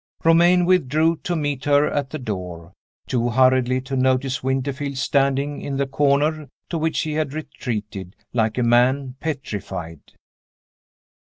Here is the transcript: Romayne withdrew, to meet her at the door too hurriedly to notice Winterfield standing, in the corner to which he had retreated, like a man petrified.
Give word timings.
Romayne 0.23 0.65
withdrew, 0.65 1.15
to 1.17 1.35
meet 1.35 1.65
her 1.65 1.85
at 1.87 2.09
the 2.09 2.17
door 2.17 2.73
too 3.05 3.29
hurriedly 3.29 3.79
to 3.81 3.95
notice 3.95 4.41
Winterfield 4.41 4.97
standing, 4.97 5.61
in 5.61 5.77
the 5.77 5.85
corner 5.85 6.49
to 6.71 6.79
which 6.79 7.01
he 7.01 7.13
had 7.13 7.33
retreated, 7.33 8.15
like 8.33 8.57
a 8.57 8.63
man 8.63 9.13
petrified. 9.19 9.99